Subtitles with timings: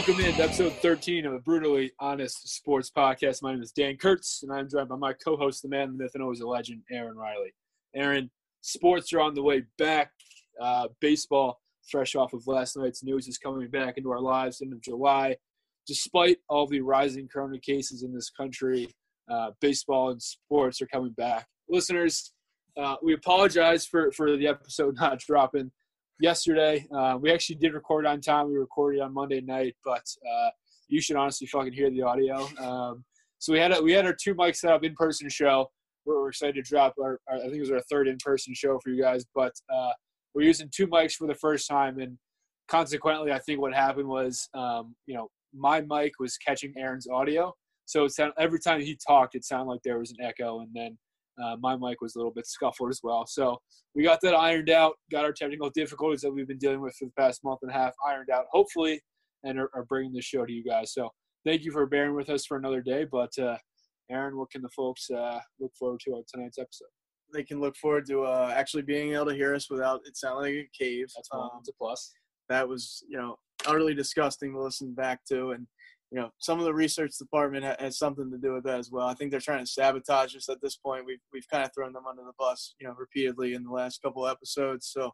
[0.00, 3.42] Welcome in to episode 13 of a brutally honest sports podcast.
[3.42, 6.12] My name is Dan Kurtz, and I'm joined by my co-host, the man, the myth,
[6.14, 7.52] and always a legend, Aaron Riley.
[7.94, 8.30] Aaron,
[8.62, 10.10] sports are on the way back.
[10.58, 14.80] Uh, baseball, fresh off of last night's news, is coming back into our lives of
[14.80, 15.36] July.
[15.86, 18.88] Despite all the rising corona cases in this country,
[19.30, 21.46] uh, baseball and sports are coming back.
[21.68, 22.32] Listeners,
[22.74, 25.70] uh, we apologize for, for the episode not dropping
[26.20, 26.86] yesterday.
[26.94, 28.48] Uh, we actually did record on time.
[28.48, 30.50] We recorded on Monday night, but uh,
[30.88, 32.48] you should honestly fucking hear the audio.
[32.58, 33.04] Um,
[33.38, 35.70] so we had a, we had our two mics set up in person show.
[36.04, 38.54] We're, we're excited to drop our, our, I think it was our third in person
[38.54, 39.92] show for you guys, but uh,
[40.34, 42.16] we're using two mics for the first time, and
[42.68, 47.52] consequently, I think what happened was, um, you know, my mic was catching Aaron's audio,
[47.86, 50.96] so it every time he talked, it sounded like there was an echo, and then
[51.42, 53.26] uh, my mic was a little bit scuffled as well.
[53.26, 53.58] So
[53.94, 57.06] we got that ironed out, got our technical difficulties that we've been dealing with for
[57.06, 59.00] the past month and a half ironed out, hopefully,
[59.44, 60.92] and are, are bringing this show to you guys.
[60.92, 61.08] So
[61.46, 63.06] thank you for bearing with us for another day.
[63.10, 63.56] But uh,
[64.10, 66.88] Aaron, what can the folks uh, look forward to on tonight's episode?
[67.32, 70.56] They can look forward to uh, actually being able to hear us without it sounding
[70.56, 71.06] like a cave.
[71.14, 72.12] That's, Um, that's a plus.
[72.48, 73.36] that was, you know,
[73.66, 75.52] utterly disgusting to listen back to.
[75.52, 75.66] And,
[76.10, 79.06] you know, some of the research department has something to do with that as well.
[79.06, 81.06] I think they're trying to sabotage us at this point.
[81.06, 84.02] We've, we've kind of thrown them under the bus, you know, repeatedly in the last
[84.02, 84.88] couple episodes.
[84.88, 85.12] So,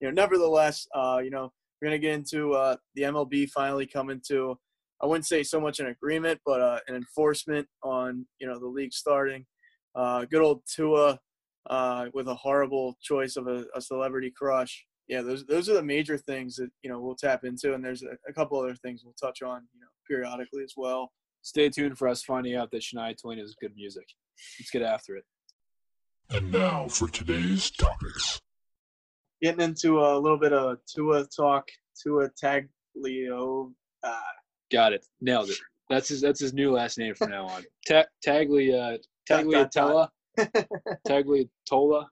[0.00, 4.20] you know, nevertheless, uh, you know, we're to get into uh, the MLB finally coming
[4.28, 4.58] to,
[5.02, 8.66] I wouldn't say so much an agreement, but uh, an enforcement on, you know, the
[8.66, 9.44] league starting.
[9.94, 11.18] Uh, good old Tua
[11.68, 14.86] uh, with a horrible choice of a, a celebrity crush.
[15.08, 18.02] Yeah, those those are the major things that you know we'll tap into, and there's
[18.02, 21.10] a, a couple other things we'll touch on, you know, periodically as well.
[21.42, 24.06] Stay tuned for us finding out that Shania Twain is good music.
[24.58, 25.24] Let's get after it.
[26.30, 28.40] And now for today's topics.
[29.40, 31.68] Getting into a little bit of Tua talk,
[32.02, 33.72] Tua Taglio.
[34.02, 34.20] Uh,
[34.70, 35.06] Got it.
[35.22, 35.56] Nailed it.
[35.88, 36.20] That's his.
[36.20, 37.64] That's his new last name from now on.
[37.86, 38.74] Ta- Tagli.
[38.74, 40.08] Uh, Dot, dot, Tagliatella.
[41.08, 42.06] Tagliatola.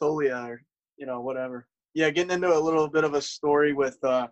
[0.00, 0.62] Tolia or
[0.96, 1.66] you know whatever.
[1.94, 4.26] Yeah, getting into a little bit of a story with uh,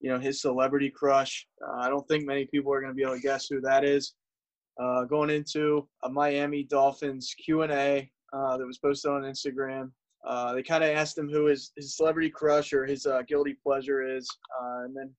[0.00, 1.46] you know his celebrity crush.
[1.66, 3.84] Uh, I don't think many people are going to be able to guess who that
[3.84, 4.14] is.
[4.80, 9.90] Uh, going into a Miami Dolphins Q and A uh, that was posted on Instagram.
[10.24, 13.56] Uh, they kind of asked him who his, his celebrity crush or his uh, guilty
[13.62, 14.28] pleasure is,
[14.60, 15.12] uh, and then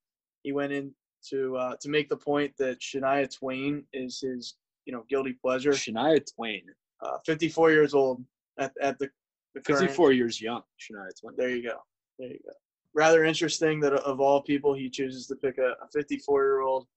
[0.44, 0.94] he went in
[1.30, 4.56] to uh, to make the point that Shania Twain is his
[4.86, 5.72] you know guilty pleasure.
[5.72, 6.64] Shania Twain.
[7.02, 8.24] Uh, 54 years old
[8.60, 9.10] at at the,
[9.56, 10.62] 54 years young.
[10.80, 11.36] Shania Twain.
[11.38, 11.78] there you go.
[12.18, 12.54] There you go.
[12.94, 16.88] Rather interesting that of all people, he chooses to pick a 54 year old,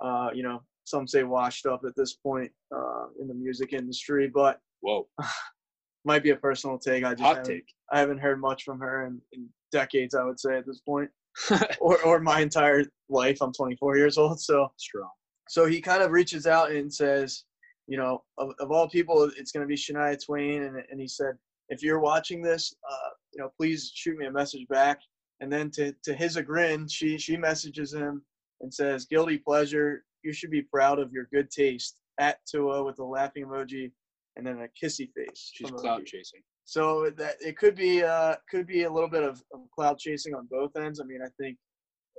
[0.00, 4.30] uh, you know, some say washed up at this point uh, in the music industry,
[4.32, 5.06] but Whoa.
[6.04, 7.04] might be a personal take.
[7.04, 7.66] I just Hot haven't, take.
[7.92, 11.10] I haven't heard much from her in, in decades, I would say at this point,
[11.80, 13.38] or, or my entire life.
[13.40, 14.40] I'm 24 years old.
[14.40, 15.10] So, Strong.
[15.48, 17.44] so he kind of reaches out and says,
[17.86, 20.64] you know, of, of all people, it's going to be Shania Twain.
[20.64, 21.34] And, and he said,
[21.72, 25.00] if you're watching this, uh, you know, please shoot me a message back.
[25.40, 28.22] And then to, to his chagrin, she, she messages him
[28.60, 30.04] and says, guilty pleasure.
[30.22, 33.90] You should be proud of your good taste at Tua with a laughing emoji
[34.36, 35.50] and then a kissy face.
[35.54, 35.80] She's emoji.
[35.80, 36.42] cloud chasing.
[36.64, 40.34] So that it could be uh, could be a little bit of, of cloud chasing
[40.34, 41.00] on both ends.
[41.00, 41.56] I mean, I think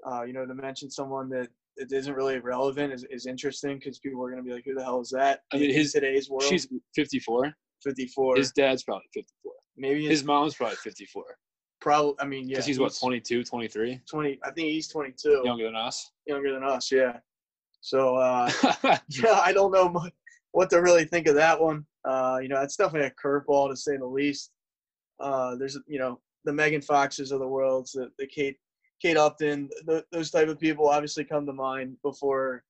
[0.05, 1.47] uh, you know to mention someone that
[1.77, 4.73] it isn't really relevant is, is interesting because people are going to be like, "Who
[4.75, 6.43] the hell is that?" I mean, in his- today's world.
[6.43, 7.53] She's 54.
[7.83, 8.37] 54.
[8.37, 9.51] His dad's probably 54.
[9.77, 11.23] maybe His mom's probably 54.
[11.81, 12.15] Probably.
[12.19, 12.55] I mean, yeah.
[12.55, 14.39] Because he's, what 22, 23, 20.
[14.43, 15.41] I think he's 22.
[15.43, 16.11] younger than us.
[16.25, 16.91] Younger than us.
[16.91, 17.17] Yeah.
[17.81, 18.49] So uh,
[19.09, 20.09] yeah, I don't know mu-
[20.53, 21.85] what to really think of that one.
[22.05, 24.51] Uh, you know, it's definitely a curveball to say the least.
[25.19, 28.57] Uh, there's, you know, the Megan Foxes of the world, the, the Kate,
[29.01, 32.63] Kate Upton, th those type of people obviously come to mind before,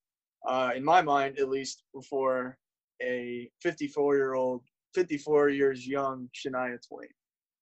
[0.47, 2.57] uh, in my mind at least, before
[3.01, 4.63] a 54 year old,
[4.93, 7.07] 54 years young Shania Twain.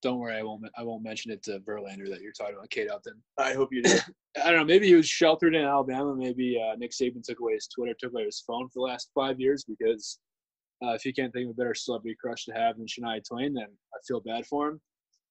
[0.01, 0.63] Don't worry, I won't.
[0.75, 3.21] I won't mention it to Verlander that you're talking about Kate Upton.
[3.37, 3.99] I hope you do.
[4.43, 4.65] I don't know.
[4.65, 6.15] Maybe he was sheltered in Alabama.
[6.15, 9.11] Maybe uh, Nick Saban took away his Twitter, took away his phone for the last
[9.13, 10.17] five years because
[10.83, 13.53] uh, if you can't think of a better celebrity crush to have than Shania Twain,
[13.53, 14.81] then I feel bad for him.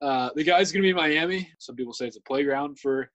[0.00, 1.50] Uh, the guy's going to be in Miami.
[1.58, 3.10] Some people say it's a playground for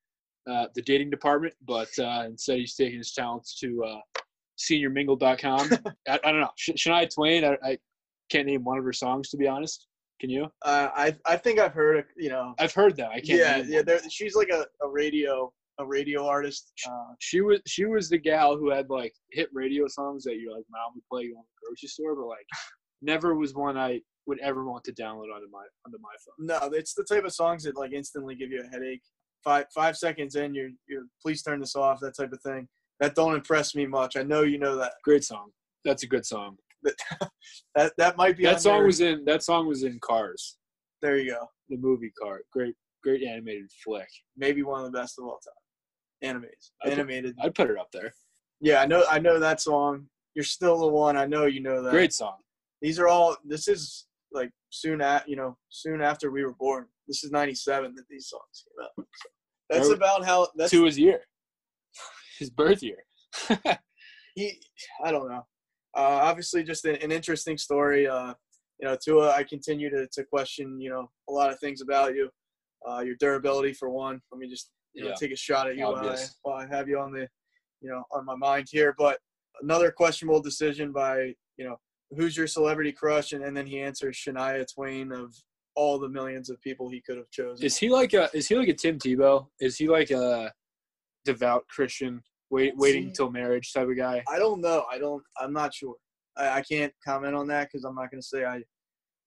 [0.50, 4.20] uh, the dating department, but uh, instead he's taking his talents to uh,
[4.60, 5.70] seniormingle.com.
[6.08, 6.52] I, I don't know.
[6.58, 7.78] Sh- Shania Twain, I, I
[8.30, 9.88] can't name one of her songs, to be honest.
[10.19, 10.45] Can you?
[10.62, 13.10] Uh, I I think I've heard, you know, I've heard that.
[13.10, 13.39] I can't.
[13.39, 13.81] yeah, yeah.
[13.81, 16.72] There, she's like a, a radio a radio artist.
[16.88, 20.56] Uh, she was she was the gal who had like hit radio songs that your
[20.56, 22.45] like mom would play on the grocery store, but like
[23.01, 26.48] never was one I would ever want to download onto my onto my phone.
[26.48, 29.01] no, it's the type of songs that like instantly give you a headache.
[29.44, 32.00] Five five seconds in, you're you're please turn this off.
[32.00, 32.68] That type of thing.
[33.00, 34.16] That don't impress me much.
[34.16, 34.94] I know you know that.
[35.04, 35.50] Great song.
[35.83, 36.57] That's a good song.
[37.76, 38.44] That that might be.
[38.44, 40.58] That on song your- was in that song was in Cars,
[41.02, 41.46] There you go.
[41.70, 42.42] the movie Car.
[42.54, 44.08] Great great animated flick.
[44.38, 46.30] Maybe one of the best of all time.
[46.30, 46.56] Animated.
[46.84, 47.36] I put- Animated.
[47.42, 48.14] I'd put it up there.
[48.62, 49.04] Yeah, I know.
[49.10, 50.08] I know that song.
[50.34, 51.18] You're still the one.
[51.18, 51.92] I know you know that.
[51.92, 52.38] Great song.
[52.82, 53.36] These are all.
[53.46, 56.86] This is like soon at you know soon after we were born.
[57.08, 58.92] This is '97 that these songs came out.
[58.98, 59.06] So
[59.70, 60.48] that's Or- about how.
[60.56, 61.22] That's to his year.
[62.40, 62.98] His birth year.
[64.36, 64.60] he.
[65.04, 65.44] I don't know.
[65.95, 68.07] Uh, obviously, just an, an interesting story.
[68.07, 68.33] Uh,
[68.80, 69.31] you know, Tua.
[69.31, 70.80] I continue to to question.
[70.80, 72.30] You know, a lot of things about you.
[72.88, 74.21] Uh, your durability, for one.
[74.31, 75.15] Let me just you know Yeah.
[75.15, 77.27] take a shot at you while I, while I have you on the,
[77.81, 78.94] you know, on my mind here.
[78.97, 79.18] But
[79.62, 81.77] another questionable decision by you know
[82.15, 85.33] who's your celebrity crush, and, and then he answers Shania Twain of
[85.75, 87.65] all the millions of people he could have chosen.
[87.65, 89.48] Is he like a is he like a Tim Tebow?
[89.59, 90.51] Is he like a
[91.25, 94.24] devout Christian, wait, waiting until marriage type of guy?
[94.27, 94.86] I don't know.
[94.92, 95.24] I don't.
[95.39, 95.95] I'm not sure.
[96.38, 98.57] I, I can't comment on that because I'm not going to say I,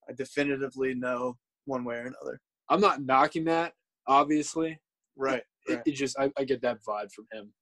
[0.08, 2.40] I definitively know one way or another.
[2.68, 3.72] I'm not knocking that,
[4.06, 4.78] obviously.
[5.16, 5.42] Right.
[5.68, 5.82] It, right.
[5.86, 7.52] it just I, I get that vibe from him.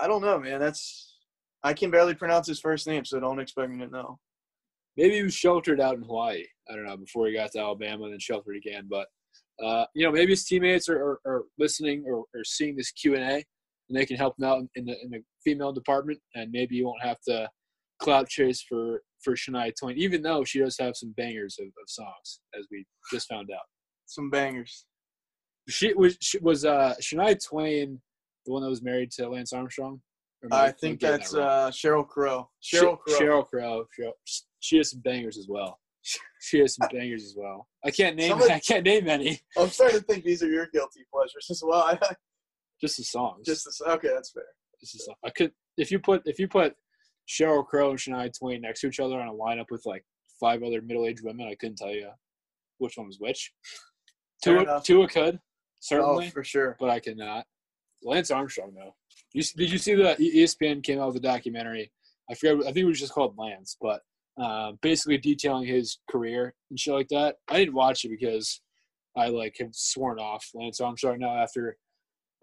[0.00, 0.60] I don't know, man.
[0.60, 1.18] That's
[1.62, 4.18] I can barely pronounce his first name, so don't expect me to know.
[4.96, 6.44] Maybe he was sheltered out in Hawaii.
[6.70, 8.86] I don't know before he got to Alabama, and then sheltered again.
[8.88, 9.06] But
[9.62, 13.14] uh, you know, maybe his teammates are, are, are listening or, or seeing this Q
[13.14, 13.44] and A,
[13.88, 16.86] and they can help him out in the in the female department, and maybe you
[16.86, 17.48] won't have to
[18.00, 21.88] cloud chase for for Shania Twain, even though she does have some bangers of, of
[21.88, 23.64] songs, as we just found out.
[24.06, 24.84] Some bangers.
[25.68, 28.00] She was she was uh Shania Twain,
[28.46, 30.00] the one that was married to Lance Armstrong.
[30.52, 32.50] I think that's that uh, Sheryl Crow.
[32.62, 33.18] Sheryl Crow.
[33.18, 34.12] Sheryl Crow.
[34.60, 35.78] She has some bangers as well.
[36.40, 37.66] She has some bangers as well.
[37.82, 38.28] I can't name.
[38.30, 39.40] Somebody- I can't name any.
[39.56, 41.80] I'm starting to think these are your guilty pleasures as well.
[42.02, 42.14] I,
[42.84, 43.46] Just the songs.
[43.46, 44.44] just this, okay, that's fair.
[44.80, 45.14] Just the song.
[45.24, 46.74] I could if you put if you put
[47.28, 50.04] Sheryl Crow and Shania Twain next to each other on a lineup with like
[50.40, 52.10] five other middle aged women, I couldn't tell you
[52.78, 53.52] which one was which.
[54.42, 55.40] Fair Tua, could
[55.80, 56.76] certainly, Oh, for sure.
[56.78, 57.46] but I cannot.
[58.02, 58.94] Lance Armstrong though.
[59.32, 61.90] You, did you see the E- ESPN came out with a documentary?
[62.30, 62.56] I forget.
[62.60, 64.02] I think it was just called Lance, but
[64.40, 67.36] uh, basically detailing his career and shit like that.
[67.48, 68.60] I didn't watch it because
[69.16, 71.76] I like have sworn off Lance Armstrong now after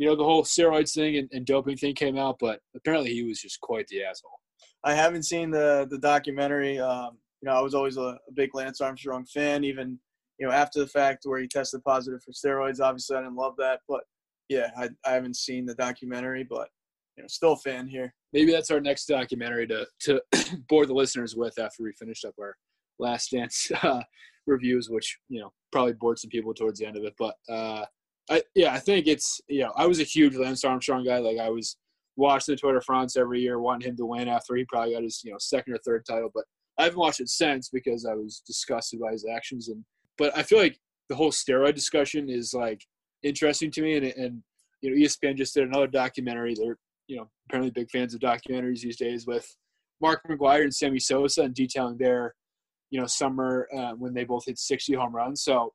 [0.02, 2.38] you know the whole steroids thing and, and doping thing came out.
[2.40, 4.40] But apparently he was just quite the asshole.
[4.84, 6.80] I haven't seen the the documentary.
[6.80, 10.00] Um, you know, I was always a, a big Lance Armstrong fan, even
[10.40, 12.82] you know after the fact where he tested positive for steroids.
[12.82, 14.02] Obviously, I didn't love that, but
[14.50, 16.68] yeah, I, I haven't seen the documentary, but
[17.16, 18.12] you know, still a fan here.
[18.34, 20.22] Maybe that's our next documentary to to
[20.68, 22.56] bore the listeners with after we finished up our
[22.98, 24.02] last dance uh,
[24.48, 27.14] reviews, which you know probably bored some people towards the end of it.
[27.20, 27.86] But uh,
[28.32, 31.18] I yeah, I think it's you know I was a huge Lance Armstrong guy.
[31.20, 31.78] Like I was
[32.16, 35.04] watching the Tour de France every year, wanting him to win after he probably got
[35.04, 36.32] his you know second or third title.
[36.34, 36.46] But
[36.80, 39.68] I haven't watched it since because I was disgusted by his actions.
[39.68, 39.84] And
[40.18, 40.78] but I feel like
[41.10, 42.82] the whole steroid discussion is like
[43.22, 44.44] interesting to me, and and
[44.82, 46.56] you know ESPN just did another documentary.
[46.56, 49.46] They're you know apparently big fans of documentaries these days with
[50.02, 52.34] Mark McGwire and Sammy Sosa and detailing their
[52.92, 55.44] you know summer uh, when they both hit 60 home runs.
[55.44, 55.74] So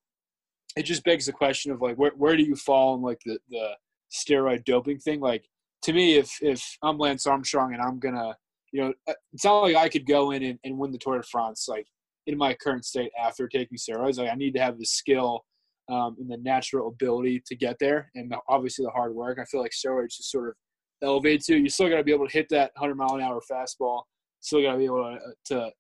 [0.77, 3.39] it just begs the question of like where where do you fall in like the
[3.49, 3.71] the
[4.13, 5.21] steroid doping thing?
[5.21, 5.45] Like
[5.83, 8.37] to me, if if I'm Lance Armstrong and I'm gonna
[8.73, 11.19] you know uh, it's not like I could go in and, and win the Tour
[11.19, 11.87] de France like
[12.27, 14.19] in my current state after taking steroids.
[14.19, 15.45] Like I need to have the skill
[15.89, 19.39] um, and the natural ability to get there, and obviously the hard work.
[19.41, 20.55] I feel like steroids just sort of
[21.03, 21.57] elevates you.
[21.57, 24.03] You still got to be able to hit that 100 mile an hour fastball.
[24.41, 25.71] Still got to be able to, to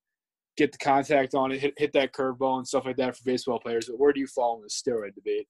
[0.57, 3.61] get the contact on it, hit, hit that curveball and stuff like that for baseball
[3.61, 3.87] players.
[3.87, 5.47] But where do you fall in the steroid debate?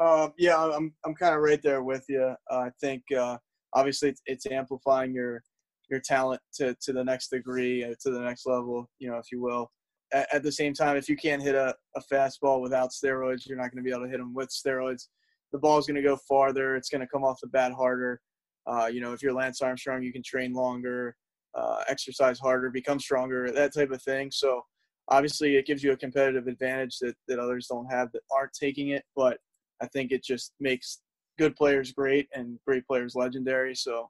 [0.00, 2.34] Um, yeah, I'm I'm kind of right there with you.
[2.50, 3.36] Uh, I think uh,
[3.74, 5.42] obviously it's, it's, amplifying your
[5.90, 9.26] your talent to, to the next degree, uh, to the next level, you know, if
[9.30, 9.70] you will.
[10.12, 13.58] At, at the same time, if you can't hit a, a fastball without steroids, you're
[13.58, 15.08] not going to be able to hit them with steroids.
[15.52, 16.76] The ball's going to go farther.
[16.76, 18.20] It's going to come off the bat harder.
[18.66, 21.16] Uh, you know, if you're Lance Armstrong, you can train longer,
[21.54, 24.30] uh, exercise harder, become stronger, that type of thing.
[24.32, 24.62] So
[25.08, 28.90] obviously, it gives you a competitive advantage that, that others don't have that aren't taking
[28.90, 29.02] it.
[29.16, 29.38] But
[29.82, 31.00] I think it just makes
[31.38, 33.74] good players great and great players legendary.
[33.74, 34.08] So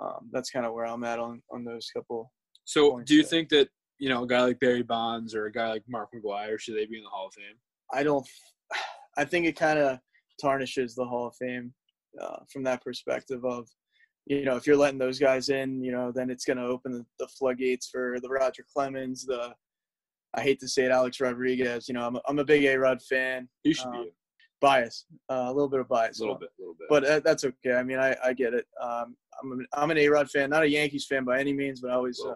[0.00, 2.32] um, that's kind of where I'm at on on those couple.
[2.64, 3.28] So, do you there.
[3.28, 6.58] think that you know a guy like Barry Bonds or a guy like Mark McGwire
[6.58, 7.56] should they be in the Hall of Fame?
[7.92, 8.26] I don't.
[9.16, 10.00] I think it kind of
[10.40, 11.72] tarnishes the Hall of Fame
[12.20, 13.68] uh, from that perspective of
[14.26, 16.92] you know if you're letting those guys in, you know then it's going to open
[16.92, 19.54] the, the floodgates for the Roger Clemens, the
[20.34, 21.88] I hate to say it, Alex Rodriguez.
[21.88, 23.48] You know, I'm a, I'm a big A Rod fan.
[23.62, 24.10] You should um, be
[24.60, 26.88] bias, uh, a little bit of bias, a little bit, a little bit.
[26.88, 27.74] But uh, that's okay.
[27.74, 28.66] I mean, I, I get it.
[28.80, 31.80] Um, I'm a, I'm an A Rod fan, not a Yankees fan by any means,
[31.80, 32.34] but I always uh,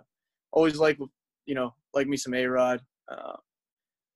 [0.53, 0.99] always like
[1.47, 2.81] you know like me some A Rod.
[3.11, 3.37] Uh,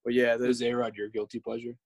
[0.05, 1.77] but yeah, is A Rod your guilty pleasure?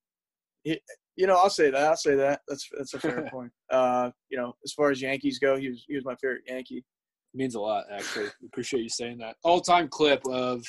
[0.65, 0.81] He,
[1.17, 1.83] you know, I'll say that.
[1.83, 2.41] I'll say that.
[2.47, 3.51] That's that's a fair point.
[3.71, 6.79] Uh, you know, as far as Yankees go, he was he was my favorite Yankee.
[6.79, 8.29] It means a lot, actually.
[8.45, 9.37] Appreciate you saying that.
[9.43, 10.63] All time clip of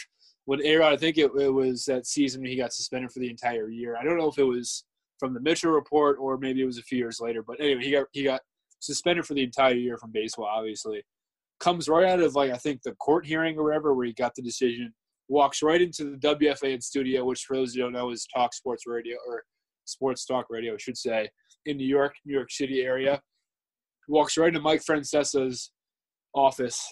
[0.46, 0.94] when A Rod.
[0.94, 3.98] I think it, it was that season he got suspended for the entire year.
[4.00, 4.86] I don't know if it was
[5.20, 7.44] from the Mitchell report, or maybe it was a few years later.
[7.44, 8.42] But anyway, he got he got
[8.80, 10.46] suspended for the entire year from baseball.
[10.46, 11.04] Obviously,
[11.60, 14.34] comes right out of like I think the court hearing or whatever where he got
[14.36, 14.94] the decision.
[15.30, 18.84] Walks right into the WFAN studio, which for those who don't know is Talk Sports
[18.88, 19.44] Radio or
[19.88, 21.29] Sports Talk Radio, I should say,
[21.65, 23.22] in New York, New York City area.
[24.08, 25.72] Walks right into Mike Francesa's
[26.34, 26.88] office,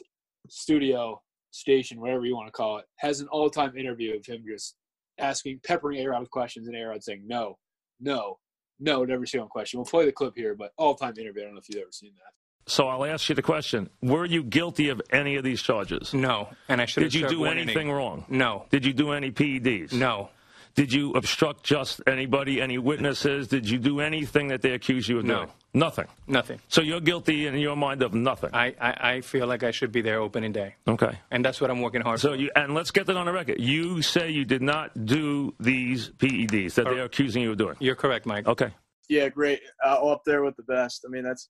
[0.50, 1.22] studio,
[1.52, 2.86] station, whatever you want to call it.
[2.98, 4.76] Has an all-time interview of him just
[5.20, 7.58] asking, peppering A-Rod with questions, and A-Rod saying no,
[8.02, 8.38] no,
[8.80, 9.80] no to every single question.
[9.80, 11.44] We'll play the clip here, but all time interview.
[11.44, 12.32] I don't know if you've ever seen that.
[12.68, 16.14] So I'll ask you the question: Were you guilty of any of these charges?
[16.14, 17.04] No, and I should.
[17.04, 18.26] Did you do anything wrong?
[18.28, 18.66] No.
[18.72, 19.94] Did you do any PEDs?
[19.94, 20.30] No.
[20.76, 23.48] Did you obstruct just anybody, any witnesses?
[23.48, 25.36] Did you do anything that they accuse you of no.
[25.36, 25.52] doing?
[25.74, 26.08] Nothing.
[26.28, 26.60] Nothing.
[26.68, 28.50] So you're guilty in your mind of nothing.
[28.54, 30.76] I, I, I, feel like I should be there opening day.
[30.86, 31.18] Okay.
[31.32, 32.36] And that's what I'm working hard so for.
[32.36, 33.60] You, and let's get that on the record.
[33.60, 37.78] You say you did not do these PEDs that they're accusing you of doing.
[37.80, 38.46] You're correct, Mike.
[38.46, 38.72] Okay.
[39.08, 39.62] Yeah, great.
[39.86, 41.06] Uh, up there with the best.
[41.06, 41.50] I mean, that's.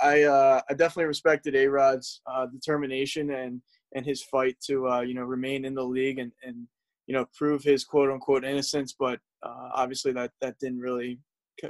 [0.00, 3.60] I uh, I definitely respected A Rod's uh, determination and
[3.92, 6.68] and his fight to uh, you know remain in the league and and
[7.08, 8.94] you know, prove his quote unquote innocence.
[8.96, 11.18] But uh, obviously that that didn't really,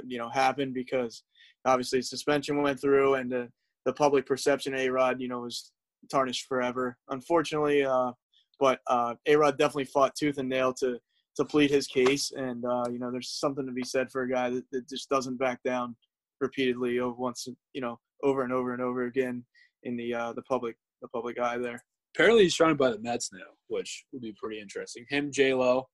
[0.05, 1.23] you know, happen because
[1.65, 3.49] obviously suspension went through and the,
[3.85, 5.71] the public perception of A-Rod, you know, was
[6.11, 6.97] tarnished forever.
[7.09, 8.11] Unfortunately, uh,
[8.59, 10.99] but uh, A-Rod definitely fought tooth and nail to
[11.37, 14.29] to plead his case, and uh, you know, there's something to be said for a
[14.29, 15.95] guy that, that just doesn't back down
[16.41, 19.45] repeatedly over once, you know, over and over and over again
[19.83, 21.81] in the uh, the public the public eye there
[22.19, 25.05] apparently he's trying to buy the Mets now, which would be pretty interesting.
[25.09, 25.87] Him, J Lo.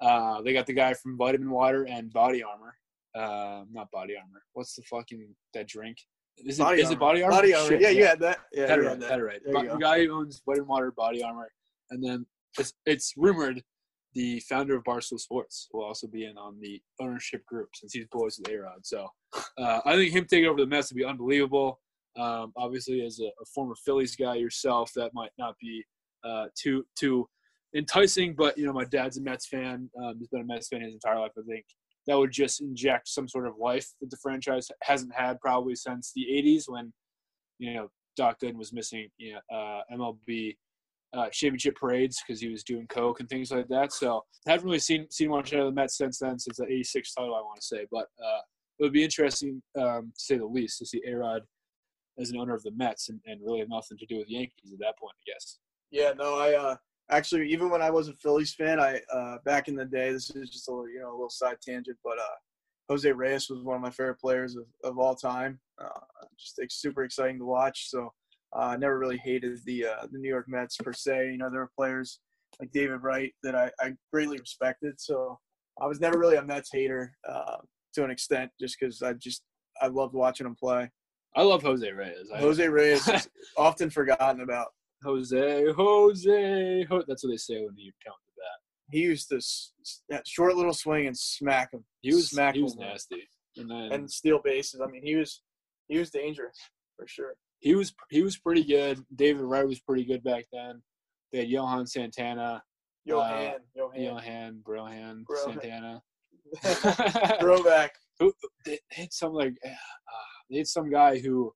[0.00, 2.74] Uh, they got the guy from Vitamin Water and Body Armor.
[3.14, 4.42] Uh, not Body Armor.
[4.54, 5.98] What's the fucking that drink?
[6.38, 7.36] Is it, body is it Body Armor?
[7.36, 7.68] Body Armor.
[7.68, 8.38] Shit, yeah, yeah, you had that.
[8.52, 9.02] Yeah, had right.
[9.02, 9.40] Had it right.
[9.44, 11.50] The guy who owns Vitamin Water, Body Armor,
[11.90, 12.24] and then
[12.58, 13.62] it's, it's rumored
[14.14, 18.06] the founder of Barstool Sports will also be in on the ownership group since he's
[18.10, 18.84] boys with A-Rod.
[18.84, 19.06] So
[19.58, 21.80] uh, I think him taking over the Mets would be unbelievable.
[22.18, 25.84] Um, obviously, as a, a, former Phillies guy yourself, that might not be
[26.24, 27.28] uh, too too
[27.74, 28.34] enticing.
[28.34, 29.88] But you know, my dad's a Mets fan.
[30.02, 31.32] Um, he's been a Mets fan his entire life.
[31.38, 31.64] I think
[32.06, 36.12] that would just inject some sort of life that the franchise hasn't had probably since
[36.14, 36.92] the '80s when
[37.58, 40.56] you know Doc Gooden was missing you know, uh, MLB
[41.14, 43.92] uh, championship parades because he was doing coke and things like that.
[43.92, 46.64] So I haven't really seen seen much out of the Mets since then, since the
[46.64, 47.86] '86 title, I want to say.
[47.90, 48.40] But uh,
[48.78, 51.40] it would be interesting, um, to say the least, to see Arod
[52.18, 54.78] as an owner of the Mets and, and really nothing to do with Yankees at
[54.80, 55.58] that point, I guess.
[55.90, 56.76] Yeah, no, I uh,
[57.10, 60.30] actually even when I was a Phillies fan, I uh, back in the day, this
[60.30, 62.36] is just a little, you know a little side tangent, but uh,
[62.88, 65.60] Jose Reyes was one of my favorite players of, of all time.
[65.80, 66.00] Uh,
[66.38, 67.90] just super exciting to watch.
[67.90, 68.12] So
[68.56, 71.30] uh, I never really hated the uh, the New York Mets per se.
[71.30, 72.20] You know, there were players
[72.60, 75.00] like David Wright that I, I greatly respected.
[75.00, 75.38] So
[75.80, 77.56] I was never really a Mets hater uh,
[77.94, 79.42] to an extent, just because I just
[79.80, 80.90] I loved watching them play.
[81.38, 82.28] I love Jose Reyes.
[82.34, 84.66] I Jose Reyes is often forgotten about.
[85.04, 88.90] Jose, Jose, Ho- that's what they say when you count the bat.
[88.90, 89.40] he used to
[90.08, 91.84] that short little swing and smack him.
[92.00, 92.90] He was smack he was runs.
[92.90, 93.22] nasty,
[93.56, 94.80] and then and steal bases.
[94.80, 95.40] I mean, he was
[95.86, 96.58] he was dangerous
[96.96, 97.34] for sure.
[97.60, 99.00] he was he was pretty good.
[99.14, 100.82] David Wright was pretty good back then.
[101.32, 102.60] They had Johan Santana,
[103.04, 105.44] Johan, Johan, Johan Brohan Brohan.
[105.62, 106.02] Santana.
[107.40, 107.92] throwback.
[108.18, 108.32] who
[108.64, 109.68] they they had some like uh,
[110.50, 111.52] they had some guy who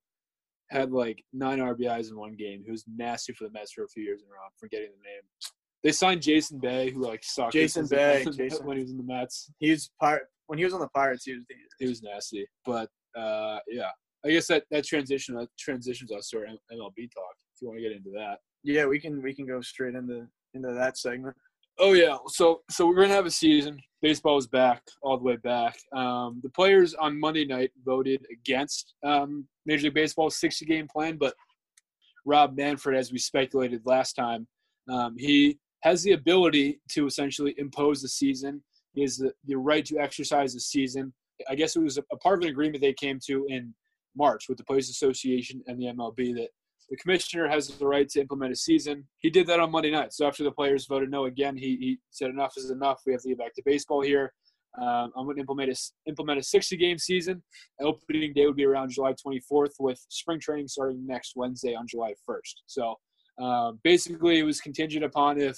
[0.69, 2.63] had like nine RBIs in one game.
[2.65, 4.45] Who was nasty for the Mets for a few years in a row.
[4.45, 5.21] I'm forgetting the name.
[5.83, 7.53] They signed Jason Bay, who like sucked.
[7.53, 8.25] Jason as- Bay,
[8.63, 9.51] when he was in the Mets.
[9.59, 11.25] He was pirate when he was on the Pirates.
[11.25, 11.73] He was dangerous.
[11.79, 13.89] He was nasty, but uh, yeah,
[14.25, 17.35] I guess that that transition that transitions us to our MLB talk.
[17.55, 18.37] If you want to get into that.
[18.63, 21.35] Yeah, we can we can go straight into into that segment.
[21.79, 23.79] Oh yeah, so so we're gonna have a season.
[24.01, 25.75] Baseball is back, all the way back.
[25.95, 31.33] Um, the players on Monday night voted against um, Major League Baseball's 60-game plan, but
[32.25, 34.45] Rob Manfred, as we speculated last time,
[34.89, 38.61] um, he has the ability to essentially impose the season.
[38.93, 41.13] He has the, the right to exercise the season.
[41.49, 43.73] I guess it was a, a part of an agreement they came to in
[44.15, 46.49] March with the Players Association and the MLB that
[46.89, 49.07] the commissioner has the right to implement a season.
[49.19, 50.13] He did that on Monday night.
[50.13, 53.01] So after the players voted no again, he, he said enough is enough.
[53.05, 54.33] We have to get back to baseball here.
[54.81, 55.75] Um, I'm going to implement a,
[56.07, 57.43] implement a 60 game season.
[57.81, 62.13] Opening day would be around July 24th, with spring training starting next Wednesday on July
[62.27, 62.53] 1st.
[62.65, 62.95] So
[63.39, 65.57] um, basically, it was contingent upon if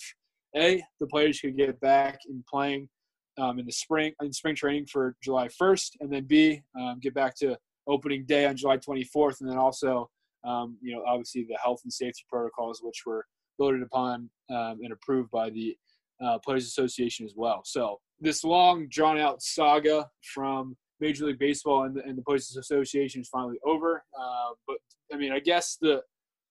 [0.55, 2.89] a the players could get back in playing
[3.37, 7.13] um, in the spring in spring training for July 1st, and then b um, get
[7.13, 10.09] back to opening day on July 24th, and then also
[10.45, 13.25] um, you know, obviously the health and safety protocols, which were
[13.59, 15.75] voted upon um, and approved by the
[16.23, 17.61] uh, Players Association as well.
[17.65, 23.21] So this long, drawn-out saga from Major League Baseball and the, and the Players Association
[23.21, 24.03] is finally over.
[24.17, 24.77] Uh, but
[25.13, 26.01] I mean, I guess the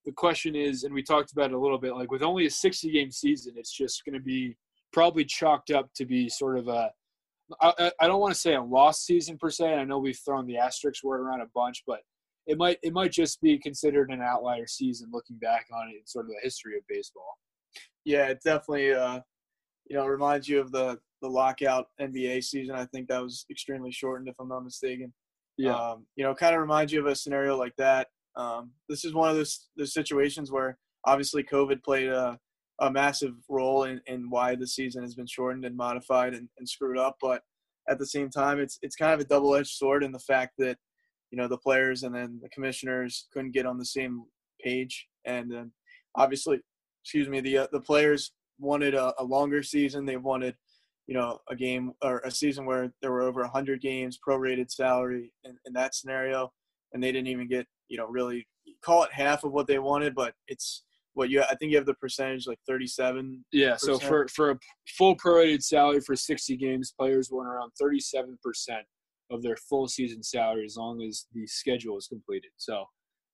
[0.05, 2.49] the question is, and we talked about it a little bit, like with only a
[2.49, 4.55] 60-game season, it's just going to be
[4.93, 6.91] probably chalked up to be sort of a
[7.61, 9.73] I, I- I don't want to say a lost season per se.
[9.73, 11.99] I know we've thrown the asterisk word around a bunch, but
[12.47, 16.05] it might it might just be considered an outlier season looking back on it in
[16.05, 17.37] sort of the history of baseball.
[18.03, 19.21] Yeah, it definitely uh,
[19.89, 22.75] you know reminds you of the the lockout NBA season.
[22.75, 25.13] I think that was extremely shortened, if I'm not mistaken.
[25.73, 28.07] Um, you know, kind of reminds you of a scenario like that.
[28.35, 32.37] Um, this is one of those those situations where obviously COVID played a,
[32.81, 36.67] a massive role in, in why the season has been shortened and modified and, and
[36.67, 37.15] screwed up.
[37.21, 37.41] But
[37.87, 40.53] at the same time, it's it's kind of a double edged sword in the fact
[40.59, 40.77] that
[41.31, 44.23] you know the players and then the commissioners couldn't get on the same
[44.63, 45.71] page, and then
[46.15, 46.59] obviously,
[47.03, 50.05] excuse me, the uh, the players wanted a, a longer season.
[50.05, 50.55] They wanted
[51.07, 55.31] you know, a game or a season where there were over 100 games, prorated salary
[55.43, 56.51] in, in that scenario,
[56.93, 58.47] and they didn't even get, you know, really
[58.83, 60.83] call it half of what they wanted, but it's
[61.13, 63.45] what you, I think you have the percentage like 37.
[63.51, 64.59] Yeah, so for for a
[64.97, 68.35] full prorated salary for 60 games, players want around 37%
[69.31, 72.51] of their full season salary as long as the schedule is completed.
[72.57, 72.85] So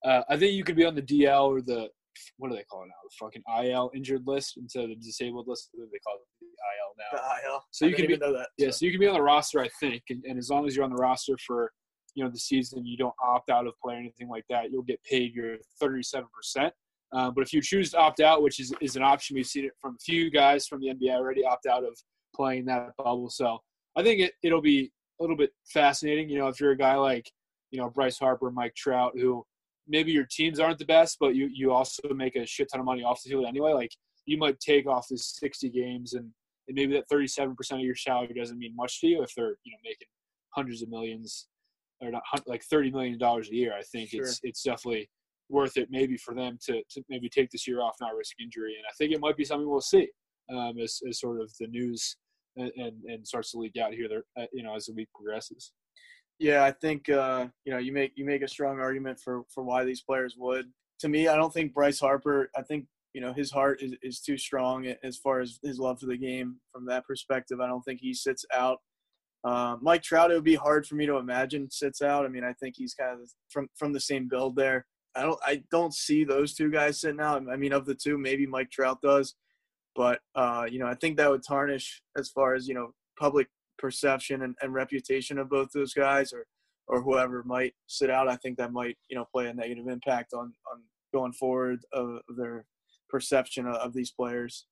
[0.04, 1.88] uh, I think you could be on the DL or the
[2.36, 2.94] what do they call it now?
[3.08, 5.70] The fucking IL injured list instead of the disabled list.
[5.74, 6.20] They call it?
[6.40, 7.18] The IL now.
[7.18, 7.64] The IL.
[7.70, 8.48] So I you didn't can even know that.
[8.58, 8.72] Yeah, so.
[8.72, 10.84] so you can be on the roster, I think, and, and as long as you're
[10.84, 11.72] on the roster for
[12.14, 14.70] you know the season, you don't opt out of play or anything like that.
[14.70, 16.74] You'll get paid your 37 percent.
[17.12, 19.66] Uh, but if you choose to opt out, which is, is an option, we've seen
[19.66, 21.94] it from a few guys from the NBA already opt out of
[22.34, 23.28] playing that bubble.
[23.28, 23.58] So
[23.96, 24.90] I think it, it'll be
[25.22, 26.28] little bit fascinating.
[26.28, 27.30] You know, if you're a guy like
[27.70, 29.44] you know Bryce Harper, Mike Trout, who
[29.88, 32.86] maybe your teams aren't the best, but you you also make a shit ton of
[32.86, 33.72] money off the field anyway.
[33.72, 33.92] Like
[34.26, 36.30] you might take off the 60 games and
[36.68, 39.72] and maybe that 37% of your salary doesn't mean much to you if they're you
[39.72, 40.06] know making
[40.54, 41.48] hundreds of millions
[42.00, 45.08] or not like 30 million dollars a year i think it's it's definitely
[45.48, 48.74] worth it maybe for them to, to maybe take this year off not risk injury
[48.76, 50.08] and i think it might be something we'll see
[50.52, 52.16] um, as, as sort of the news
[52.56, 55.72] and, and, starts to leak out here there uh, you know as the week progresses
[56.38, 59.62] Yeah, I think uh, you know you make you make a strong argument for for
[59.62, 60.66] why these players would.
[61.00, 62.50] To me, I don't think Bryce Harper.
[62.56, 66.00] I think you know his heart is, is too strong as far as his love
[66.00, 67.60] for the game from that perspective.
[67.60, 68.78] I don't think he sits out.
[69.44, 72.24] Uh, Mike Trout, it would be hard for me to imagine sits out.
[72.24, 74.86] I mean, I think he's kind of from from the same build there.
[75.14, 77.42] I don't I don't see those two guys sitting out.
[77.52, 79.34] I mean, of the two, maybe Mike Trout does,
[79.94, 83.48] but uh, you know, I think that would tarnish as far as you know public
[83.78, 86.46] perception and, and reputation of both those guys or
[86.88, 88.28] or whoever might sit out.
[88.28, 92.20] I think that might you know play a negative impact on on going forward of
[92.36, 92.64] their
[93.10, 94.66] perception of, of these players.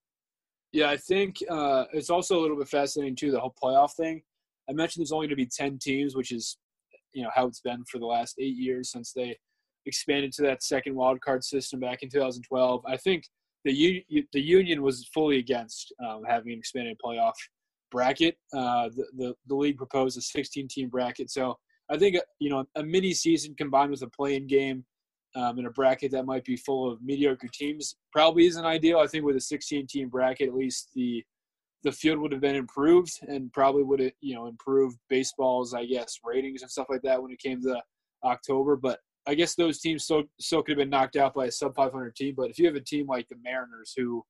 [0.73, 4.23] Yeah, I think uh, it's also a little bit fascinating too the whole playoff thing.
[4.69, 6.59] I mentioned there's only going to be ten teams, which is
[7.13, 9.37] you know how it's been for the last eight years since they
[9.87, 12.85] expanded to that second wild card system back in 2012.
[12.87, 13.25] I think
[13.65, 17.35] the u- the union was fully against um, having an expanded playoff
[17.91, 18.37] bracket.
[18.55, 21.59] Uh, the, the the league proposed a 16 team bracket, so
[21.91, 24.85] I think you know a mini season combined with a playing game
[25.37, 28.99] um, in a bracket that might be full of mediocre teams probably isn't ideal.
[28.99, 31.23] I think with a 16 team bracket, at least the
[31.83, 35.85] the field would have been improved and probably would have you know improved baseball's I
[35.87, 37.81] guess ratings and stuff like that when it came to
[38.25, 38.77] October.
[38.77, 38.99] But
[39.31, 42.17] I guess those teams still still could have been knocked out by a sub 500
[42.17, 42.35] team.
[42.37, 44.25] But if you have a team like the Mariners who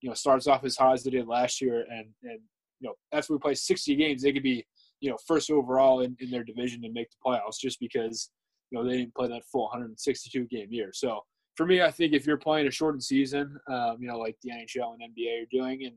[0.00, 2.40] you know starts off as high as they did last year and and
[2.80, 4.64] you know after we play 60 games they could be
[5.00, 8.30] you know first overall in, in their division and make the playoffs just because
[8.70, 10.92] you know they didn't play that full 162 game year.
[10.94, 11.20] So
[11.54, 14.50] for me, I think if you're playing a shortened season, um, you know like the
[14.50, 15.94] NHL and NBA are doing, and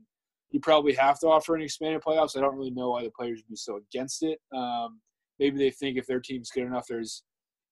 [0.50, 2.36] you probably have to offer an expanded playoffs.
[2.36, 4.40] I don't really know why the players would be so against it.
[4.54, 5.00] Um,
[5.38, 7.22] maybe they think if their team's good enough, there's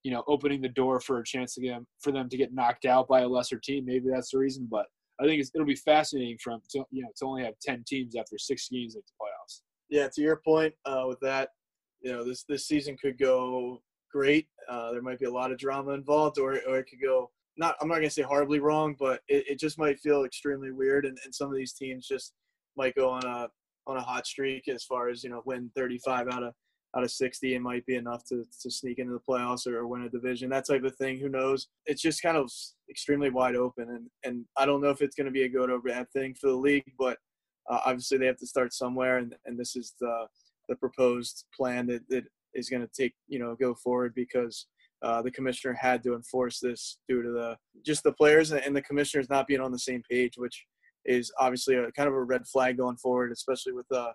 [0.02, 2.84] you know opening the door for a chance to get for them to get knocked
[2.84, 3.84] out by a lesser team.
[3.84, 4.86] Maybe that's the reason, but
[5.20, 8.38] I think it'll be fascinating from to, you know to only have ten teams after
[8.38, 9.60] six games at the playoffs.
[9.88, 11.50] Yeah, to your point uh, with that,
[12.00, 14.48] you know this this season could go great.
[14.68, 17.76] Uh, there might be a lot of drama involved, or or it could go not.
[17.80, 21.18] I'm not gonna say horribly wrong, but it, it just might feel extremely weird, and,
[21.24, 22.32] and some of these teams just
[22.76, 23.48] might go on a
[23.86, 26.54] on a hot streak as far as you know win 35 out of
[26.96, 30.02] out of 60 it might be enough to, to sneak into the playoffs or, win
[30.02, 31.68] a division that type of thing who knows?
[31.86, 32.50] It's just kind of
[32.88, 35.70] extremely wide open and and i don't know if it's going to be a good
[35.70, 37.18] or bad thing for the league but
[37.70, 40.26] uh, obviously they have to start somewhere and, and this is the
[40.68, 42.24] the proposed plan that, that
[42.54, 44.66] is going to take you know go forward because
[45.02, 48.82] uh, the commissioner had to enforce this due to the just the players and the
[48.82, 50.66] commissioners not being on the same page which
[51.04, 54.12] is obviously a kind of a red flag going forward, especially with a,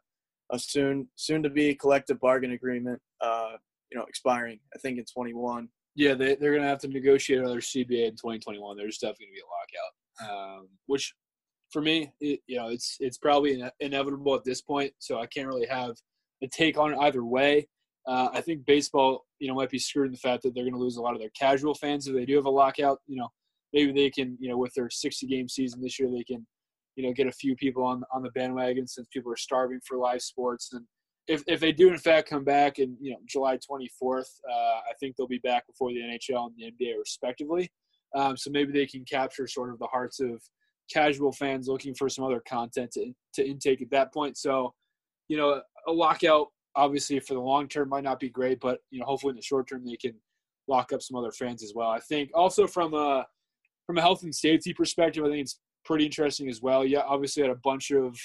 [0.51, 3.53] a soon soon to be collective bargain agreement, uh,
[3.91, 4.59] you know, expiring.
[4.75, 5.67] I think in 21.
[5.95, 8.75] Yeah, they, they're to have to negotiate another CBA in 2021.
[8.75, 11.13] There's definitely to be a lockout, um, which
[11.71, 14.91] for me, it, you know, it's it's probably inevitable at this point.
[14.99, 15.95] So I can't really have
[16.43, 17.67] a take on it either way.
[18.07, 20.75] Uh, I think baseball, you know, might be screwed in the fact that they're going
[20.75, 22.99] to lose a lot of their casual fans if they do have a lockout.
[23.07, 23.29] You know,
[23.73, 26.45] maybe they can, you know, with their 60 game season this year, they can
[26.95, 29.97] you know get a few people on on the bandwagon since people are starving for
[29.97, 30.85] live sports and
[31.27, 34.93] if, if they do in fact come back in you know July 24th, uh, I
[34.99, 37.71] think they'll be back before the NHL and the NBA respectively.
[38.15, 40.41] Um, so maybe they can capture sort of the hearts of
[40.91, 44.37] casual fans looking for some other content to, to intake at that point.
[44.37, 44.73] So
[45.27, 48.99] you know a lockout obviously for the long term might not be great, but you
[48.99, 50.13] know hopefully in the short term they can
[50.67, 51.89] lock up some other fans as well.
[51.89, 53.25] I think also from a
[53.87, 56.85] from a health and safety perspective, I think it's pretty interesting as well.
[56.85, 58.17] Yeah, obviously had a bunch of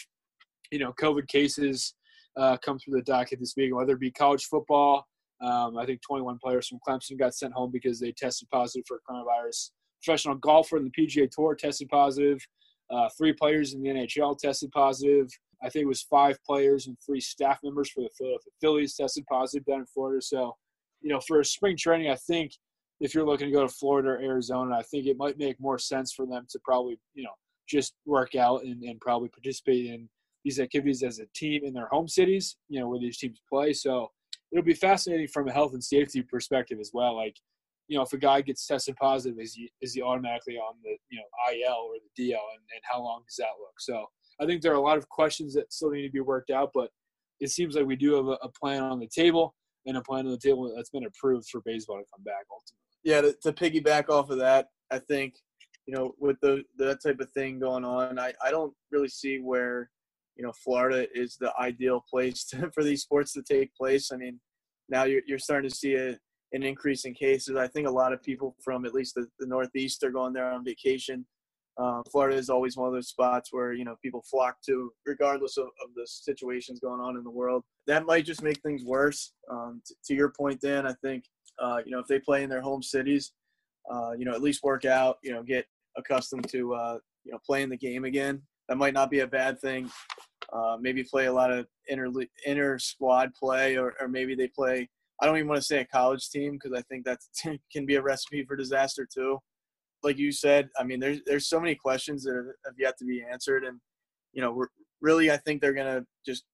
[0.71, 1.95] you know COVID cases
[2.37, 5.07] uh, come through the docket this week, whether it be college football.
[5.41, 9.01] Um, I think 21 players from Clemson got sent home because they tested positive for
[9.09, 9.71] coronavirus.
[10.05, 12.39] Professional golfer in the PGA Tour tested positive.
[12.91, 15.29] Uh, three players in the NHL tested positive.
[15.63, 19.25] I think it was five players and three staff members for the Philadelphia Phillies tested
[19.31, 20.21] positive down in Florida.
[20.23, 20.57] So,
[21.01, 22.53] you know, for a spring training, I think
[23.01, 25.79] if you're looking to go to Florida or Arizona, I think it might make more
[25.79, 27.33] sense for them to probably, you know,
[27.71, 30.09] just work out and, and probably participate in
[30.45, 33.73] these activities as a team in their home cities, you know, where these teams play.
[33.73, 34.11] So
[34.51, 37.17] it'll be fascinating from a health and safety perspective as well.
[37.17, 37.37] Like,
[37.89, 40.97] you know, if a guy gets tested positive, is he is he automatically on the
[41.11, 43.75] you know IL or the DL, and, and how long does that look?
[43.79, 44.07] So
[44.41, 46.71] I think there are a lot of questions that still need to be worked out,
[46.73, 46.91] but
[47.41, 49.55] it seems like we do have a, a plan on the table
[49.87, 52.77] and a plan on the table that's been approved for baseball to come back ultimately.
[53.03, 55.35] Yeah, to, to piggyback off of that, I think
[55.91, 59.39] you know, with the that type of thing going on, I, I don't really see
[59.39, 59.91] where,
[60.37, 64.13] you know, Florida is the ideal place to, for these sports to take place.
[64.13, 64.39] I mean,
[64.89, 66.11] now you're, you're starting to see a,
[66.53, 67.57] an increase in cases.
[67.57, 70.49] I think a lot of people from at least the, the Northeast are going there
[70.49, 71.27] on vacation.
[71.77, 75.57] Uh, Florida is always one of those spots where you know people flock to, regardless
[75.57, 77.65] of, of the situations going on in the world.
[77.89, 79.33] That might just make things worse.
[79.51, 81.25] Um, t- to your point, Dan, I think
[81.59, 83.33] uh, you know if they play in their home cities,
[83.91, 87.39] uh, you know at least work out, you know get accustomed to uh, you know
[87.45, 88.43] playing the game again.
[88.69, 89.91] That might not be a bad thing.
[90.53, 92.11] Uh, maybe play a lot of inter
[92.47, 94.89] inter squad play, or, or maybe they play.
[95.23, 97.19] I don't even want to say a college team because I think that
[97.73, 99.39] can be a recipe for disaster too.
[100.03, 103.23] Like you said, I mean, there's there's so many questions that have yet to be
[103.31, 103.79] answered, and
[104.33, 104.69] you know, we're
[105.01, 106.45] really I think they're gonna just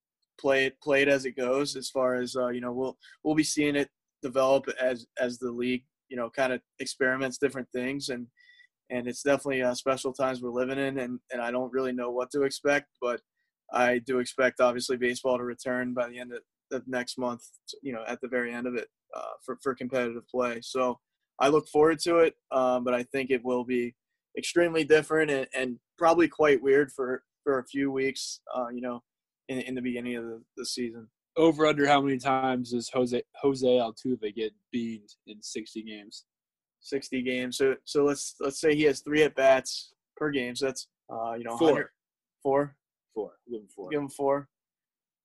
[0.40, 1.76] play it play it as it goes.
[1.76, 3.88] As far as uh, you know, we'll we'll be seeing it
[4.22, 8.26] develop as as the league you know kind of experiments different things and
[8.90, 12.10] and it's definitely uh, special times we're living in, and, and I don't really know
[12.10, 13.20] what to expect, but
[13.72, 17.42] I do expect obviously baseball to return by the end of, of next month,
[17.82, 20.60] you know, at the very end of it uh, for for competitive play.
[20.62, 20.98] So
[21.40, 23.94] I look forward to it, um, but I think it will be
[24.38, 28.40] extremely different and, and probably quite weird for for a few weeks.
[28.54, 29.02] Uh, you know,
[29.48, 31.08] in in the beginning of the, the season.
[31.36, 36.24] Over under how many times does Jose Jose Altuve get beamed in 60 games?
[36.86, 37.58] 60 games.
[37.58, 40.54] So so let's let's say he has three at bats per game.
[40.54, 41.90] So that's uh, you know Four.
[42.42, 42.76] four.
[43.14, 43.32] Four.
[43.50, 43.90] Give him four.
[43.90, 44.48] Give him four.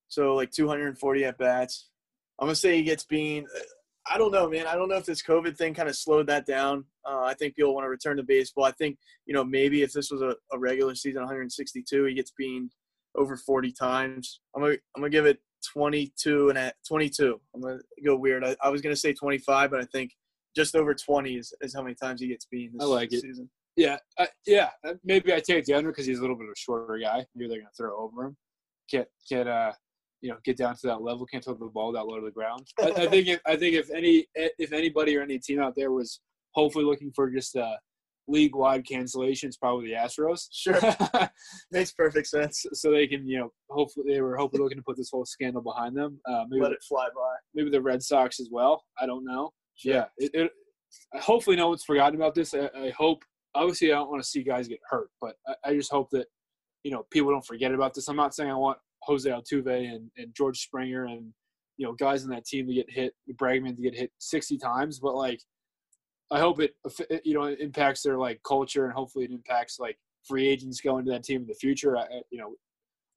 [0.07, 1.89] So like 240 at bats.
[2.39, 3.45] I'm gonna say he gets bean.
[4.11, 4.65] I don't know, man.
[4.65, 6.85] I don't know if this COVID thing kind of slowed that down.
[7.07, 8.63] Uh, I think people want to return to baseball.
[8.65, 12.31] I think you know maybe if this was a, a regular season 162, he gets
[12.35, 12.71] beaned
[13.15, 14.41] over 40 times.
[14.55, 15.39] I'm gonna I'm gonna give it
[15.73, 17.39] 22 and at 22.
[17.53, 18.43] I'm gonna go weird.
[18.43, 20.11] I, I was gonna say 25, but I think
[20.55, 23.21] just over 20 is, is how many times he gets beaned this I like it.
[23.21, 23.49] season.
[23.77, 23.97] Yeah,
[24.45, 24.69] yeah.
[24.85, 27.25] uh, Maybe I take the under because he's a little bit of a shorter guy.
[27.35, 28.37] Maybe they're gonna throw over him.
[28.89, 29.71] Can't can't uh
[30.21, 31.25] you know get down to that level.
[31.25, 32.67] Can't throw the ball that low to the ground.
[32.79, 35.91] I, I think if I think if any if anybody or any team out there
[35.91, 36.19] was
[36.53, 37.77] hopefully looking for just a
[38.27, 40.47] league wide cancellation, it's probably the Astros.
[40.51, 40.79] Sure.
[41.71, 42.65] Makes perfect sense.
[42.73, 45.61] so they can you know hopefully they were hopefully looking to put this whole scandal
[45.61, 46.19] behind them.
[46.29, 47.35] Uh, maybe Let it fly by.
[47.55, 48.83] maybe the Red Sox as well.
[48.99, 49.51] I don't know.
[49.83, 50.51] Yeah, it, it,
[51.21, 52.53] hopefully no one's forgotten about this.
[52.53, 53.23] I, I hope.
[53.53, 56.27] Obviously, I don't want to see guys get hurt, but I, I just hope that
[56.83, 58.07] you know people don't forget about this.
[58.07, 61.33] I'm not saying I want Jose Altuve and, and George Springer and
[61.77, 64.99] you know guys in that team to get hit, Bregman to get hit 60 times,
[64.99, 65.41] but like
[66.31, 66.71] I hope it
[67.25, 71.11] you know impacts their like culture and hopefully it impacts like free agents going to
[71.11, 71.97] that team in the future.
[71.97, 72.53] I- you know,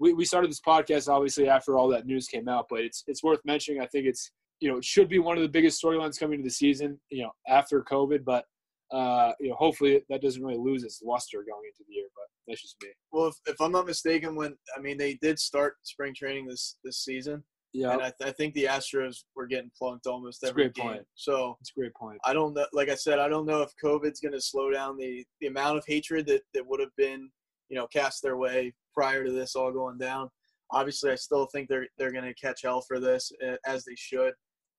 [0.01, 3.23] we, we started this podcast obviously after all that news came out, but it's it's
[3.23, 3.81] worth mentioning.
[3.81, 4.31] I think it's
[4.65, 6.99] you know it should be one of the biggest storylines coming to the season.
[7.11, 8.47] You know after COVID, but
[8.91, 12.07] uh, you know hopefully that doesn't really lose its luster going into the year.
[12.17, 12.89] But that's just me.
[13.13, 16.79] Well, if, if I'm not mistaken, when I mean they did start spring training this
[16.83, 20.65] this season, Yeah, and I, th- I think the Astros were getting plunked almost every
[20.65, 20.87] great game.
[20.87, 21.03] point.
[21.15, 22.19] So it's a great point.
[22.25, 22.65] I don't know.
[22.73, 25.77] Like I said, I don't know if COVID's going to slow down the the amount
[25.77, 27.29] of hatred that that would have been
[27.69, 30.31] you know cast their way prior to this all going down.
[30.71, 33.31] Obviously, I still think they're they're going to catch hell for this
[33.67, 34.33] as they should.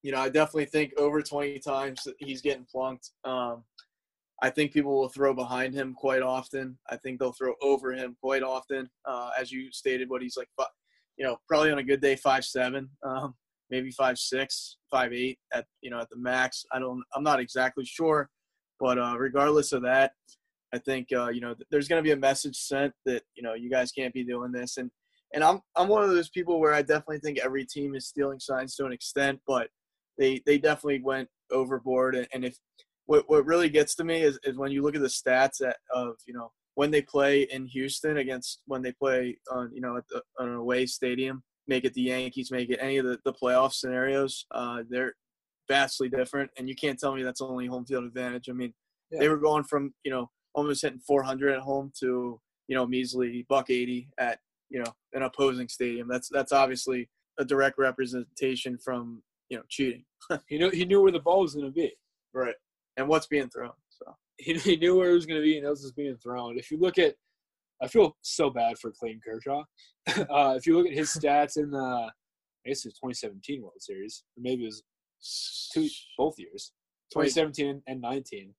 [0.06, 3.10] You know, I definitely think over 20 times he's getting plunked.
[3.24, 3.64] Um,
[4.44, 6.78] I think people will throw behind him quite often.
[6.88, 8.88] I think they'll throw over him quite often.
[9.04, 10.48] Uh, as you stated, what he's like,
[11.18, 13.34] you know, probably on a good day, five seven, um,
[13.72, 16.64] maybe five six, five eight at you know at the max.
[16.72, 18.30] I don't, I'm not exactly sure,
[18.80, 20.12] but uh, regardless of that,
[20.72, 23.42] I think uh, you know th- there's going to be a message sent that you
[23.42, 24.92] know you guys can't be doing this, and
[25.34, 28.40] and I'm I'm one of those people where I definitely think every team is stealing
[28.40, 29.70] signs to an extent, but
[30.18, 32.58] they they definitely went overboard, and, and if
[33.06, 35.78] what what really gets to me is, is when you look at the stats at,
[35.94, 39.98] of you know when they play in Houston against when they play on you know
[39.98, 43.18] at the, on an away stadium, make it the Yankees, make it any of the,
[43.26, 45.14] the playoff scenarios, uh, they're
[45.68, 48.50] vastly different, and you can't tell me that's only home field advantage.
[48.50, 48.74] I mean,
[49.12, 49.20] Yeah.
[49.20, 53.46] they were going from you know almost hitting 400 at home to you know measly
[53.50, 56.08] buck 80 at you know an opposing stadium.
[56.08, 60.04] That's that's obviously a direct representation from you know cheating,
[60.48, 61.92] He knew he knew where the ball was going to be.
[62.34, 62.56] right?
[62.98, 63.72] And what's being thrown.
[63.90, 65.58] So he, he knew where it was going to be.
[65.58, 66.58] and knows was being thrown.
[66.58, 67.16] If you look at,
[67.82, 69.64] I feel so bad for Clayton Kershaw.
[70.08, 73.74] uh, if you look at his stats in the, I guess it was 2017 World
[73.80, 74.84] Series, or maybe it was
[75.74, 76.72] two both years,
[77.14, 78.54] 2017 and 19.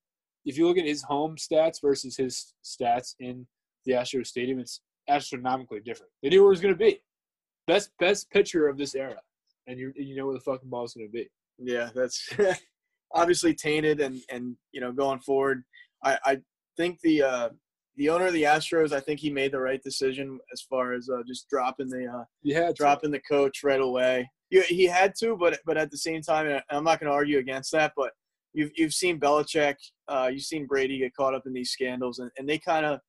[0.44, 3.46] If you look at his home stats versus his stats in
[3.84, 6.12] the Astros Stadium, it's astronomically different.
[6.22, 7.00] They knew where it was going to be.
[7.66, 9.20] Best best pitcher of this era,
[9.66, 11.28] and you you know where the fucking ball is going to be.
[11.58, 12.28] Yeah, that's
[13.12, 15.64] obviously tainted, and and you know going forward,
[16.04, 16.38] I I
[16.76, 17.48] think the uh,
[17.96, 21.08] the owner of the Astros, I think he made the right decision as far as
[21.08, 24.30] uh, just dropping the uh, Yeah, dropping the coach right away.
[24.50, 27.14] You, he had to, but but at the same time, and I'm not going to
[27.14, 27.92] argue against that.
[27.96, 28.12] But
[28.52, 29.76] you've you've seen Belichick,
[30.08, 33.00] uh, you've seen Brady get caught up in these scandals, and, and they kind of,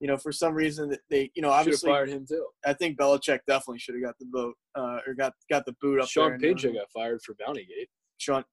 [0.00, 2.46] you know, for some reason that they, you know, should have obviously, fired him too.
[2.64, 6.00] I think Belichick definitely should have got the vote uh, or got got the boot
[6.00, 6.30] up there.
[6.30, 7.88] Sean Payton uh, should got fired for Bountygate.
[8.18, 8.44] Sean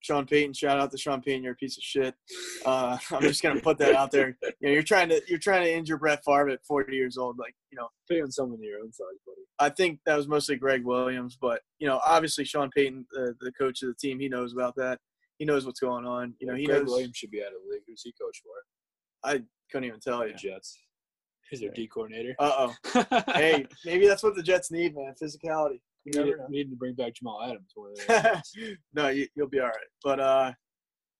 [0.00, 2.14] Sean Payton, shout out to Sean Payton, you're a piece of shit.
[2.64, 4.38] Uh, I'm just gonna put that out there.
[4.42, 7.38] You know, you're trying to you're trying to injure Brett Favre at 40 years old.
[7.38, 9.42] Like, you know, Pay on someone your own size, buddy.
[9.58, 13.52] I think that was mostly Gregg Williams, but you know, obviously Sean Payton, the, the
[13.52, 14.98] coach of the team, he knows about that.
[15.38, 16.34] He knows what's going on.
[16.38, 16.90] You know, he Greg knows.
[16.90, 17.82] Williams should be out of the league.
[17.86, 19.28] Who's he coach for?
[19.28, 20.34] I couldn't even tell The you.
[20.34, 20.78] Jets.
[21.50, 22.34] He's their D coordinator.
[22.38, 23.22] Uh oh.
[23.34, 25.14] hey, maybe that's what the Jets need, man.
[25.22, 25.80] Physicality.
[26.04, 27.72] You need, need to bring back Jamal Adams.
[28.94, 29.76] No, you, you'll be all right.
[30.04, 30.52] But uh,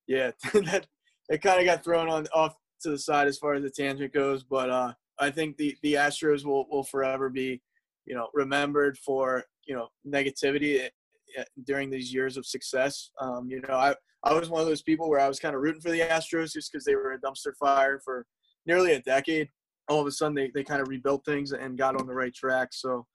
[0.07, 0.87] yeah, that
[1.29, 4.13] it kind of got thrown on off to the side as far as the tangent
[4.13, 4.45] goes.
[4.45, 7.61] But uh, I think the the Astros will will forever be,
[8.05, 10.89] you know, remembered for you know negativity
[11.37, 13.11] eh, during these years of success.
[13.21, 15.63] Um, you know, I I was one of those people where I was kind of
[15.63, 18.25] rooting for the Astros just because they were a dumpster fire for
[18.67, 19.49] nearly a decade.
[19.89, 22.35] All of a sudden, they, they kind of rebuilt things and got on the right
[22.35, 22.69] track.
[22.73, 23.07] So,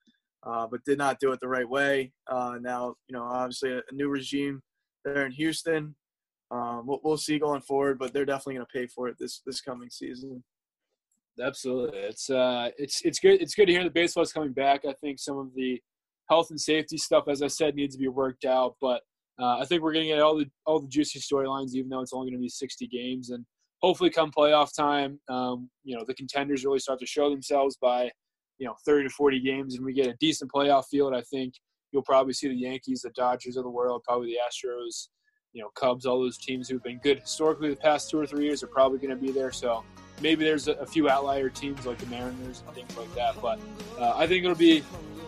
[0.43, 2.13] uh, but did not do it the right way.
[2.27, 4.61] Uh, now, you know, obviously a, a, new regime
[5.03, 5.95] there in Houston.
[6.49, 9.41] Um, we'll, we'll see going forward, but they're definitely going to pay for it this
[9.45, 10.43] this coming season.
[11.41, 13.41] Absolutely, it's uh, it's it's good.
[13.41, 14.81] It's good to hear the baseball is coming back.
[14.85, 15.81] I think some of the
[16.29, 18.75] health and safety stuff, as I said, needs to be worked out.
[18.81, 19.01] But
[19.39, 22.01] uh, I think we're going to get all the all the juicy storylines, even though
[22.01, 23.29] it's only going to be 60 games.
[23.29, 23.45] And
[23.81, 28.11] hopefully, come playoff time, um, you know, the contenders really start to show themselves by
[28.57, 31.13] you know 30 to 40 games, and we get a decent playoff field.
[31.13, 31.53] I think
[31.91, 35.07] you'll probably see the Yankees, the Dodgers of the world, probably the Astros,
[35.53, 38.45] you know, Cubs, all those teams who've been good historically the past two or three
[38.45, 39.51] years are probably going to be there.
[39.51, 39.83] So
[40.21, 43.41] maybe there's a, a, few outlier teams like the Mariners and things like that.
[43.41, 43.59] But
[43.99, 44.83] uh, I think it'll be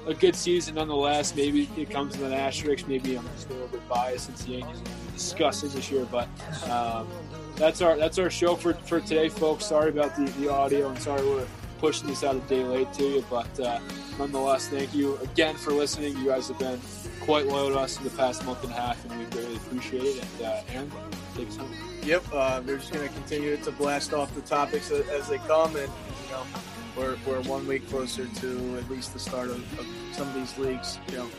[0.08, 1.36] a good season nonetheless.
[1.36, 2.88] Maybe it comes with an asterisk.
[2.88, 6.08] Maybe I'm just a little bit biased since the Yankees are disgusting this year.
[6.10, 6.28] But
[6.70, 7.08] um,
[7.56, 9.66] that's our that's our show for, for today, folks.
[9.66, 11.46] Sorry about the, the audio and sorry we're
[11.80, 13.26] pushing this out a day late to you.
[13.30, 13.80] But uh,
[14.18, 16.18] nonetheless, thank you again for listening.
[16.18, 16.80] You guys have been
[17.22, 20.04] quite loyal to us in the past month and a half, and we really appreciate
[20.04, 20.26] it.
[20.40, 20.92] And uh, Aaron,
[21.36, 21.72] take us home.
[22.04, 25.76] Yep, uh, we're just going to continue to blast off the topics as they come,
[25.76, 25.90] and
[26.26, 26.44] you know,
[26.98, 30.58] we're, we're one week closer to at least the start of, of some of these
[30.58, 31.00] leagues.
[31.10, 31.30] You know,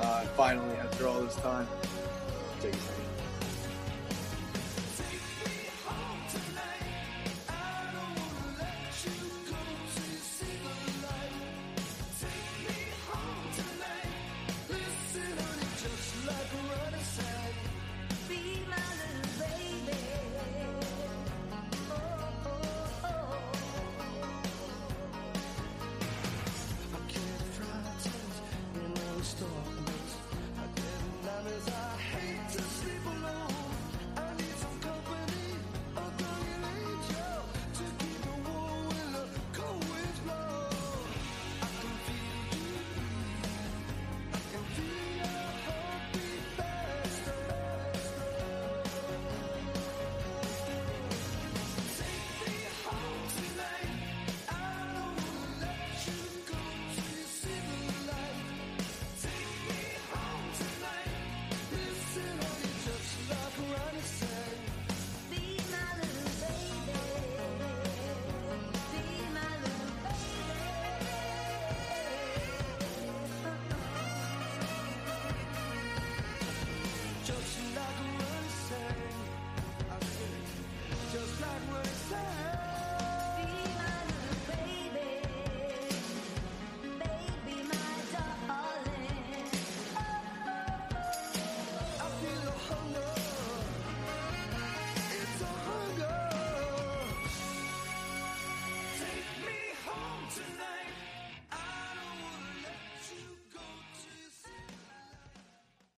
[0.00, 1.66] uh, finally after all this time.
[2.60, 2.97] Take it.